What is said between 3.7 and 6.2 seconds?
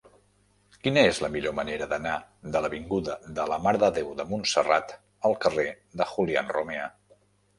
de Déu de Montserrat al carrer de